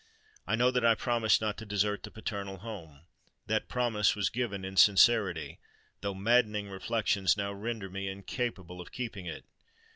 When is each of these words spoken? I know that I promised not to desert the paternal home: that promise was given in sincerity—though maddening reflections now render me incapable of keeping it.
I 0.47 0.55
know 0.55 0.71
that 0.71 0.83
I 0.83 0.95
promised 0.95 1.41
not 1.41 1.59
to 1.59 1.63
desert 1.67 2.01
the 2.01 2.09
paternal 2.09 2.57
home: 2.57 3.01
that 3.45 3.67
promise 3.69 4.15
was 4.15 4.29
given 4.31 4.65
in 4.65 4.75
sincerity—though 4.75 6.15
maddening 6.15 6.69
reflections 6.71 7.37
now 7.37 7.53
render 7.53 7.87
me 7.87 8.07
incapable 8.07 8.81
of 8.81 8.91
keeping 8.91 9.27
it. 9.27 9.45